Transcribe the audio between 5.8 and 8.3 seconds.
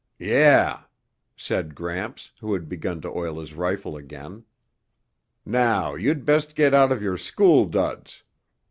you'd best get out of your school duds.